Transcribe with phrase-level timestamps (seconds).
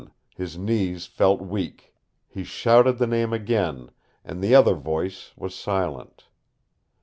[0.35, 1.93] His knees felt weak.
[2.27, 3.91] He shouted the name again,
[4.25, 6.25] and the other voice was silent.